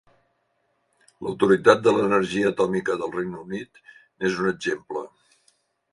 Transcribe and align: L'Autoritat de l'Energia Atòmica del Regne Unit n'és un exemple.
L'Autoritat 1.27 1.83
de 1.87 1.93
l'Energia 1.97 2.49
Atòmica 2.53 2.97
del 3.03 3.15
Regne 3.19 3.45
Unit 3.45 3.83
n'és 3.91 4.43
un 4.45 4.53
exemple. 4.57 5.05